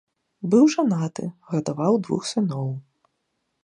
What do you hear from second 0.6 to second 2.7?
жанаты, гадаваў двух сыноў.